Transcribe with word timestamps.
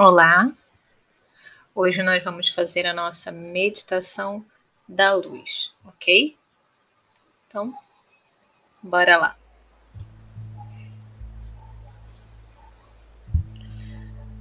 Olá! 0.00 0.48
Hoje 1.74 2.04
nós 2.04 2.22
vamos 2.22 2.50
fazer 2.50 2.86
a 2.86 2.94
nossa 2.94 3.32
meditação 3.32 4.46
da 4.88 5.12
luz, 5.12 5.72
ok? 5.84 6.38
Então, 7.48 7.76
bora 8.80 9.16
lá! 9.16 9.36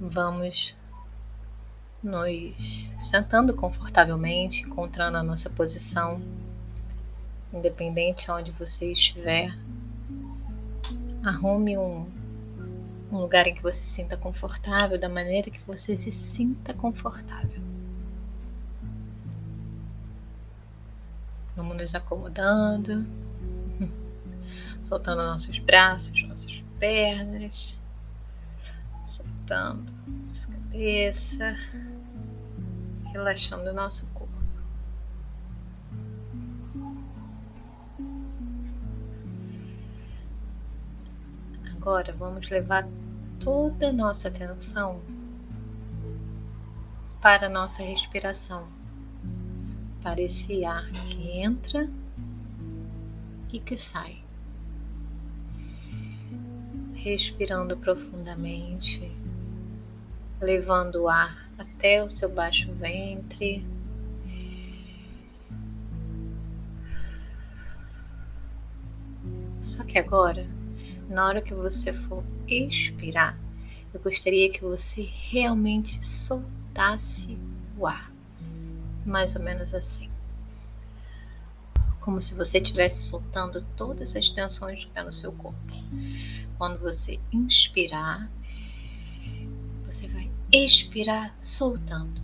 Vamos 0.00 0.74
nos 2.02 2.92
sentando 2.98 3.54
confortavelmente, 3.54 4.62
encontrando 4.62 5.18
a 5.18 5.22
nossa 5.22 5.48
posição, 5.48 6.20
independente 7.52 8.28
onde 8.28 8.50
você 8.50 8.90
estiver. 8.90 9.56
Arrume 11.24 11.78
um 11.78 12.23
um 13.14 13.20
lugar 13.20 13.46
em 13.46 13.54
que 13.54 13.62
você 13.62 13.78
se 13.78 13.90
sinta 13.90 14.16
confortável, 14.16 14.98
da 14.98 15.08
maneira 15.08 15.48
que 15.48 15.60
você 15.60 15.96
se 15.96 16.10
sinta 16.10 16.74
confortável. 16.74 17.62
Vamos 21.54 21.76
nos 21.76 21.94
acomodando, 21.94 23.06
soltando 24.82 25.22
nossos 25.22 25.60
braços, 25.60 26.20
nossas 26.24 26.60
pernas, 26.80 27.78
soltando 29.06 29.92
nossa 30.28 30.50
cabeça, 30.50 31.56
relaxando 33.12 33.70
o 33.70 33.72
nosso 33.72 34.08
corpo. 34.08 34.34
Agora 41.76 42.12
vamos 42.12 42.48
levar 42.48 42.88
toda 43.44 43.90
a 43.90 43.92
nossa 43.92 44.28
atenção 44.28 45.02
para 47.20 47.46
a 47.46 47.50
nossa 47.50 47.82
respiração, 47.82 48.66
para 50.02 50.22
esse 50.22 50.64
ar 50.64 50.90
que 51.04 51.30
entra 51.30 51.88
e 53.52 53.60
que 53.60 53.76
sai. 53.76 54.22
Respirando 56.94 57.76
profundamente, 57.76 59.12
levando 60.40 61.02
o 61.02 61.08
ar 61.10 61.46
até 61.58 62.02
o 62.02 62.08
seu 62.08 62.30
baixo 62.30 62.72
ventre. 62.72 63.66
Só 69.60 69.84
que 69.84 69.98
agora 69.98 70.46
na 71.08 71.26
hora 71.26 71.42
que 71.42 71.54
você 71.54 71.92
for 71.92 72.24
expirar, 72.48 73.38
eu 73.92 74.00
gostaria 74.00 74.50
que 74.50 74.60
você 74.60 75.08
realmente 75.30 76.04
soltasse 76.04 77.38
o 77.78 77.86
ar. 77.86 78.12
Mais 79.06 79.36
ou 79.36 79.42
menos 79.42 79.74
assim. 79.74 80.10
Como 82.00 82.20
se 82.20 82.36
você 82.36 82.58
estivesse 82.58 83.04
soltando 83.04 83.64
todas 83.76 84.16
as 84.16 84.28
tensões 84.28 84.80
que 84.80 84.88
estão 84.88 85.04
no 85.04 85.12
seu 85.12 85.32
corpo. 85.32 85.58
Quando 86.58 86.78
você 86.80 87.20
inspirar, 87.32 88.30
você 89.84 90.08
vai 90.08 90.30
expirar 90.52 91.34
soltando. 91.40 92.20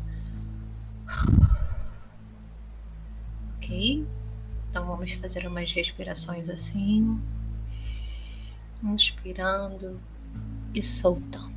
Ok? 3.56 4.06
Então 4.68 4.86
vamos 4.86 5.12
fazer 5.14 5.46
umas 5.46 5.70
respirações 5.72 6.48
assim 6.48 7.20
inspirando 8.82 10.00
e 10.74 10.82
soltando. 10.82 11.49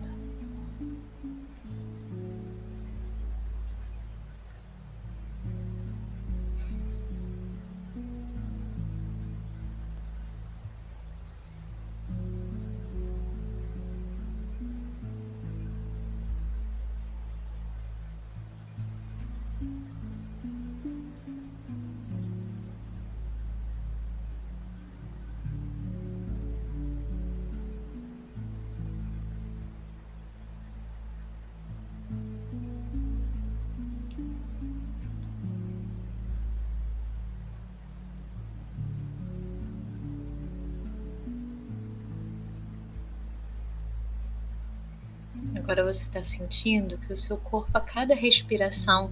Agora 45.63 45.81
você 45.85 46.03
está 46.03 46.21
sentindo 46.21 46.97
que 46.97 47.13
o 47.13 47.15
seu 47.15 47.37
corpo, 47.37 47.69
a 47.73 47.79
cada 47.79 48.13
respiração, 48.13 49.09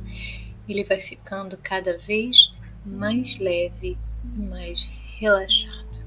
ele 0.67 0.83
vai 0.83 0.99
ficando 0.99 1.57
cada 1.57 1.97
vez 1.97 2.51
mais 2.85 3.39
leve 3.39 3.97
e 4.35 4.39
mais 4.41 4.81
relaxado. 5.17 6.03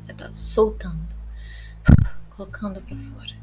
Você 0.00 0.12
está 0.12 0.32
soltando, 0.32 1.06
colocando 2.34 2.80
para 2.80 2.96
fora. 2.96 3.36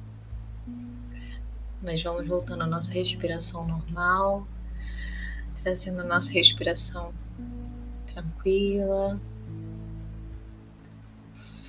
Nós 1.84 2.02
vamos 2.02 2.28
voltando 2.28 2.64
à 2.64 2.68
nossa 2.68 2.92
respiração 2.94 3.68
normal, 3.68 4.48
trazendo 5.62 6.02
a 6.02 6.04
nossa 6.04 6.34
respiração 6.34 7.14
tranquila, 8.12 9.22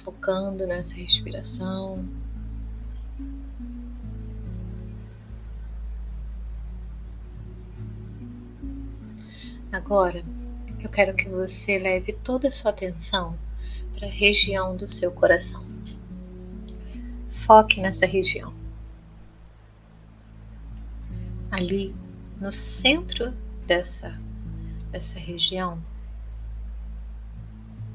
focando 0.03 0.67
nessa 0.67 0.97
respiração. 0.97 2.24
Agora, 9.75 10.25
eu 10.79 10.89
quero 10.89 11.17
que 11.17 11.29
você 11.29 11.81
leve 11.81 12.13
toda 12.13 12.47
a 12.47 12.51
sua 12.53 12.71
atenção 12.71 13.37
para 13.93 14.07
a 14.07 14.11
região 14.11 14.77
do 14.77 14.87
seu 14.87 15.11
coração. 15.11 15.65
Foque 17.29 17.81
nessa 17.81 18.07
região. 18.07 18.55
Ali, 21.51 21.93
no 22.41 22.53
centro 22.53 23.35
dessa, 23.67 24.17
dessa 24.93 25.19
região, 25.19 25.83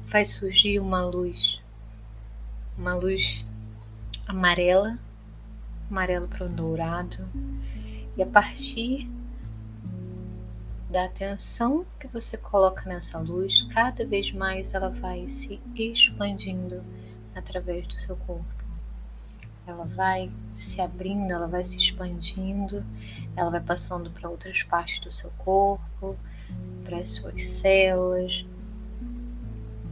vai 0.04 0.26
surgir 0.26 0.80
uma 0.80 1.00
luz, 1.06 1.62
uma 2.76 2.94
luz 2.94 3.48
amarela, 4.28 4.98
amarelo 5.90 6.28
para 6.28 6.44
o 6.44 6.48
dourado, 6.50 7.26
e 8.18 8.22
a 8.22 8.26
partir 8.26 9.10
da 10.90 11.04
atenção 11.04 11.86
que 12.00 12.08
você 12.08 12.36
coloca 12.36 12.82
nessa 12.88 13.20
luz, 13.20 13.62
cada 13.72 14.04
vez 14.04 14.32
mais 14.32 14.74
ela 14.74 14.90
vai 14.90 15.28
se 15.28 15.60
expandindo 15.76 16.82
através 17.32 17.86
do 17.86 17.94
seu 17.94 18.16
corpo. 18.16 18.44
Ela 19.64 19.84
vai 19.84 20.32
se 20.52 20.80
abrindo, 20.80 21.32
ela 21.32 21.46
vai 21.46 21.62
se 21.62 21.78
expandindo, 21.78 22.84
ela 23.36 23.50
vai 23.50 23.60
passando 23.60 24.10
para 24.10 24.28
outras 24.28 24.64
partes 24.64 24.98
do 25.00 25.12
seu 25.12 25.30
corpo, 25.38 26.16
para 26.84 26.96
as 26.96 27.10
suas 27.10 27.46
células, 27.46 28.44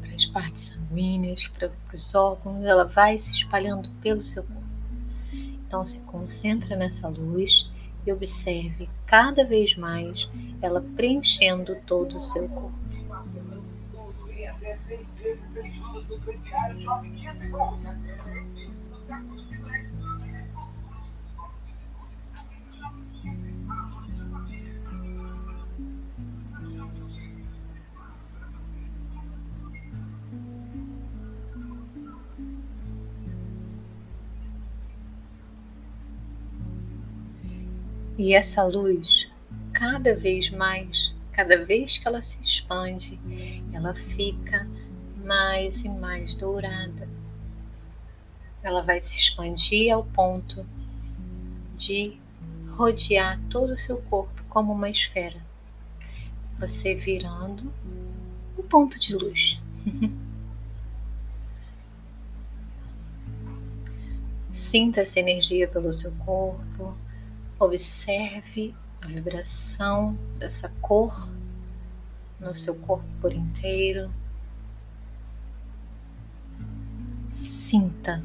para 0.01 0.15
as 0.15 0.27
partes 0.27 0.63
sanguíneas, 0.63 1.47
para, 1.47 1.71
os 1.95 2.15
órgãos, 2.17 2.67
ela 2.67 2.85
vai 2.85 3.17
se 3.19 3.33
espalhando 3.33 3.89
pelo 4.01 4.21
seu 4.21 4.43
corpo. 4.43 4.59
Então 5.65 5.87
se 5.87 6.01
concentra 6.01 6.75
nessa 6.75 7.07
luz 7.07 7.71
e 8.09 8.13
observe 8.13 8.89
cada 9.07 9.45
vez 9.45 9.77
mais 9.77 10.29
ela 10.63 10.81
preenchendo 10.97 11.77
todo 11.87 12.17
o 12.17 12.21
seu 12.21 12.49
corpo. 12.49 12.79
E 38.19 38.35
essa 38.35 38.65
luz, 38.65 39.31
cada 39.73 40.13
vez 40.17 40.51
mais, 40.51 41.15
cada 41.31 41.65
vez 41.65 41.99
que 41.99 42.09
ela 42.09 42.21
se 42.21 42.43
expande, 42.43 43.17
ela 43.73 43.95
fica 43.95 44.69
mais 45.25 45.85
e 45.85 45.89
mais 45.89 46.35
dourada. 46.35 47.09
Ela 48.61 48.83
vai 48.83 48.99
se 48.99 49.17
expandir 49.17 49.95
ao 49.95 50.05
ponto 50.05 50.67
de 51.77 52.19
rodear 52.71 53.41
todo 53.49 53.75
o 53.75 53.79
seu 53.79 54.03
corpo 54.03 54.43
como 54.49 54.73
uma 54.73 54.91
esfera. 54.91 55.41
Você 56.59 56.97
virando 56.97 57.73
um 58.59 58.63
ponto 58.65 58.99
de 58.99 59.15
luz. 59.15 59.61
Sinta 64.51 65.03
essa 65.03 65.21
energia 65.21 65.69
pelo 65.69 65.95
seu 65.95 66.11
corpo. 66.17 66.99
Observe 67.59 68.75
a 69.03 69.07
vibração 69.07 70.17
dessa 70.39 70.69
cor 70.81 71.33
no 72.39 72.55
seu 72.55 72.77
corpo 72.77 73.07
por 73.21 73.33
inteiro. 73.33 74.13
Sinta 77.31 78.23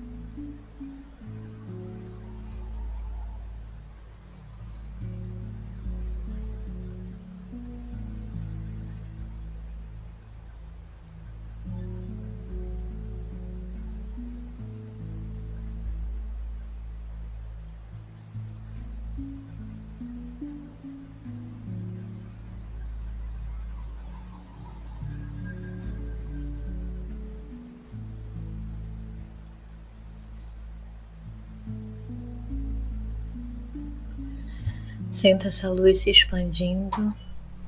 Sinta 35.14 35.50
essa 35.50 35.70
luz 35.70 36.00
se 36.00 36.10
expandindo 36.10 37.16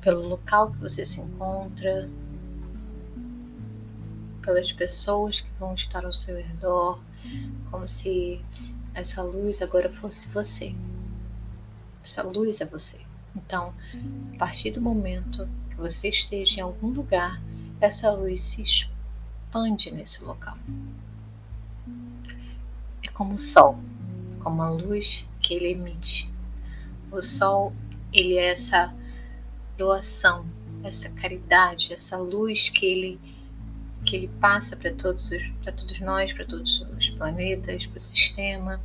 pelo 0.00 0.26
local 0.30 0.72
que 0.72 0.78
você 0.78 1.04
se 1.04 1.20
encontra, 1.20 2.10
pelas 4.42 4.72
pessoas 4.72 5.42
que 5.42 5.50
vão 5.56 5.72
estar 5.72 6.04
ao 6.04 6.12
seu 6.12 6.38
redor, 6.38 7.00
como 7.70 7.86
se 7.86 8.44
essa 8.92 9.22
luz 9.22 9.62
agora 9.62 9.88
fosse 9.88 10.28
você. 10.30 10.74
Essa 12.02 12.24
luz 12.24 12.60
é 12.60 12.66
você. 12.66 13.00
Então, 13.36 13.72
a 14.34 14.38
partir 14.38 14.72
do 14.72 14.82
momento 14.82 15.48
que 15.70 15.76
você 15.76 16.08
esteja 16.08 16.58
em 16.58 16.62
algum 16.62 16.88
lugar, 16.88 17.40
essa 17.80 18.10
luz 18.10 18.42
se 18.42 18.62
expande 18.62 19.92
nesse 19.92 20.24
local. 20.24 20.58
É 23.04 23.08
como 23.12 23.34
o 23.34 23.38
sol, 23.38 23.78
como 24.40 24.60
a 24.62 24.68
luz 24.68 25.24
que 25.40 25.54
ele 25.54 25.70
emite 25.70 26.34
o 27.10 27.22
sol, 27.22 27.72
ele 28.12 28.36
é 28.36 28.52
essa 28.52 28.94
doação, 29.76 30.46
essa 30.82 31.08
caridade, 31.10 31.92
essa 31.92 32.16
luz 32.16 32.68
que 32.68 32.86
ele 32.86 33.20
que 34.04 34.14
ele 34.14 34.28
passa 34.40 34.76
para 34.76 34.92
todos 34.92 35.30
para 35.62 35.72
todos 35.72 35.98
nós, 36.00 36.32
para 36.32 36.44
todos 36.44 36.80
os 36.96 37.10
planetas, 37.10 37.86
para 37.86 37.96
o 37.96 38.00
sistema. 38.00 38.80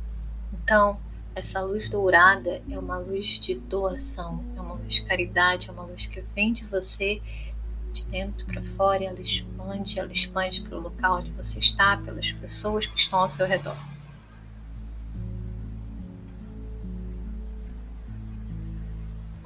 Então, 0.52 0.98
essa 1.34 1.60
luz 1.60 1.88
dourada 1.88 2.60
é 2.68 2.78
uma 2.78 2.98
luz 2.98 3.38
de 3.38 3.54
doação, 3.54 4.44
é 4.56 4.60
uma 4.60 4.74
luz 4.74 4.94
de 4.94 5.04
caridade, 5.04 5.68
é 5.68 5.72
uma 5.72 5.84
luz 5.84 6.06
que 6.06 6.20
vem 6.34 6.52
de 6.52 6.64
você 6.64 7.22
de 7.92 8.06
dentro 8.06 8.46
para 8.46 8.62
fora, 8.62 9.02
e 9.02 9.06
ela 9.06 9.20
expande, 9.20 9.98
ela 9.98 10.12
expande 10.12 10.62
para 10.62 10.78
o 10.78 10.80
local 10.80 11.18
onde 11.18 11.30
você 11.30 11.60
está, 11.60 11.96
pelas 11.98 12.32
pessoas 12.32 12.86
que 12.86 12.98
estão 12.98 13.20
ao 13.20 13.28
seu 13.28 13.46
redor. 13.46 13.76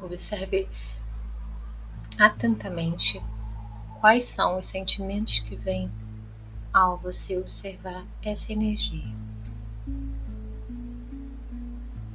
Observe 0.06 0.69
atentamente 2.17 3.20
quais 4.00 4.25
são 4.25 4.56
os 4.56 4.67
sentimentos 4.67 5.41
que 5.41 5.56
vêm 5.56 5.91
ao 6.73 6.97
você 6.97 7.37
observar 7.37 8.06
essa 8.23 8.53
energia. 8.53 9.12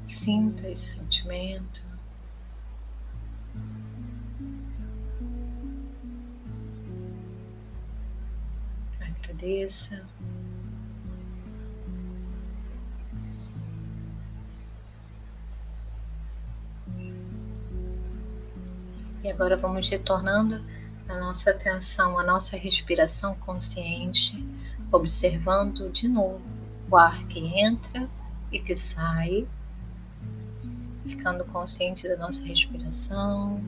Sinta 0.05 0.69
esse 0.69 0.99
sentimento. 0.99 1.83
Agradeça. 9.01 10.01
E 19.23 19.29
agora 19.29 19.55
vamos 19.55 19.87
retornando 19.87 20.63
a 21.07 21.19
nossa 21.19 21.51
atenção, 21.51 22.17
a 22.17 22.23
nossa 22.23 22.57
respiração 22.57 23.35
consciente, 23.35 24.43
observando 24.91 25.91
de 25.91 26.07
novo 26.07 26.41
o 26.89 26.97
ar 26.97 27.23
que 27.27 27.39
entra 27.39 28.09
e 28.51 28.59
que 28.59 28.75
sai, 28.75 29.47
ficando 31.05 31.45
consciente 31.45 32.07
da 32.07 32.17
nossa 32.17 32.45
respiração. 32.47 33.63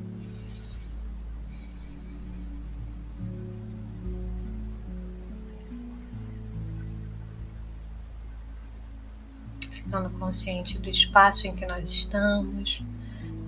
Ficando 9.71 10.09
consciente 10.17 10.79
do 10.79 10.89
espaço 10.89 11.45
em 11.45 11.55
que 11.55 11.65
nós 11.67 11.89
estamos 11.89 12.81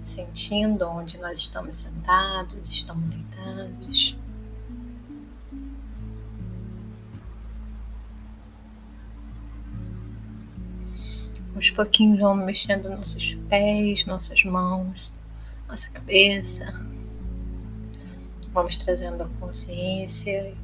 sentindo 0.06 0.88
onde 0.88 1.18
nós 1.18 1.40
estamos 1.40 1.78
sentados, 1.78 2.70
estamos 2.70 3.10
deitados. 3.10 4.16
Aos 11.56 11.70
pouquinhos 11.72 12.20
vamos 12.20 12.46
mexendo 12.46 12.90
nossos 12.90 13.34
pés, 13.50 14.06
nossas 14.06 14.44
mãos, 14.44 15.12
nossa 15.68 15.90
cabeça. 15.90 16.66
Vamos 18.54 18.78
trazendo 18.78 19.24
a 19.24 19.30
consciência 19.40 20.56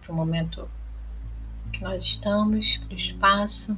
para 0.00 0.12
o 0.12 0.16
momento 0.16 0.68
que 1.70 1.82
nós 1.82 2.02
estamos, 2.04 2.78
para 2.78 2.94
o 2.94 2.96
espaço. 2.96 3.76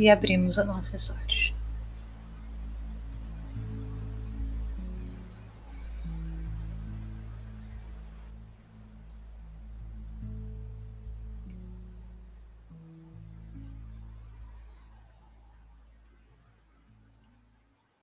E 0.00 0.08
abrimos 0.08 0.56
os 0.56 0.66
nossos 0.66 1.10
olhos. 1.10 1.29